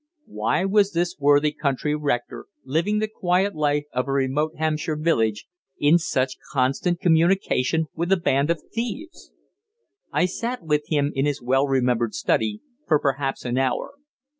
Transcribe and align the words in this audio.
Why 0.25 0.65
was 0.65 0.93
this 0.93 1.17
worthy 1.19 1.51
country 1.51 1.93
rector, 1.95 2.47
living 2.65 2.97
the 2.97 3.07
quiet 3.07 3.53
life 3.53 3.83
of 3.93 4.07
a 4.07 4.11
remote 4.11 4.53
Hampshire 4.57 4.95
village, 4.95 5.45
in 5.77 5.99
such 5.99 6.37
constant 6.51 6.99
communication 6.99 7.85
with 7.93 8.11
a 8.11 8.17
band 8.17 8.49
of 8.49 8.63
thieves? 8.73 9.31
I 10.11 10.25
sat 10.25 10.63
with 10.63 10.81
him 10.87 11.11
in 11.13 11.27
his 11.27 11.39
well 11.39 11.67
remembered 11.67 12.15
study 12.15 12.61
for 12.87 12.97
perhaps 12.99 13.45
an 13.45 13.59
hour. 13.59 13.91